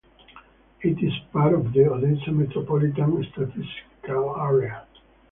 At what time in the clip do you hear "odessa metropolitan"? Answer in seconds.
1.91-3.23